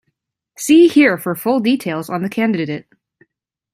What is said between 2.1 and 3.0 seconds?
the candidate.